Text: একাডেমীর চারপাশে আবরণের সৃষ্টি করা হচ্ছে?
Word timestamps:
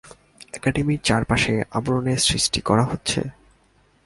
একাডেমীর 0.53 1.01
চারপাশে 1.03 1.53
আবরণের 1.71 2.19
সৃষ্টি 2.19 2.59
করা 2.61 2.83
হচ্ছে? 2.83 3.19